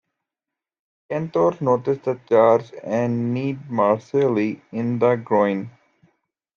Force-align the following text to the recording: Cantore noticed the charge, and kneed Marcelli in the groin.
Cantore 1.11 1.61
noticed 1.61 2.05
the 2.05 2.19
charge, 2.27 2.71
and 2.83 3.31
kneed 3.35 3.69
Marcelli 3.69 4.59
in 4.71 4.97
the 4.97 5.13
groin. 5.13 5.69